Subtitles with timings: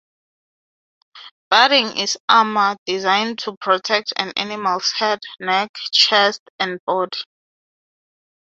[1.53, 7.19] Barding is armor designed to protect an animal’s head, neck, chest, and body.